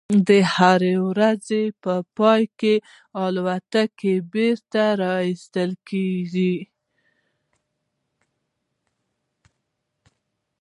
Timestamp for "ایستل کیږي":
5.27-6.55